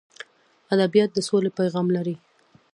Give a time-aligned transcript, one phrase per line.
[0.73, 2.15] ادبیات د سولې پیغام لري.